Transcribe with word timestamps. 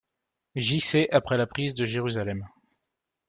J-C 0.55 1.09
après 1.11 1.37
la 1.37 1.45
prise 1.45 1.75
de 1.75 1.85
Jérusalem. 1.85 2.47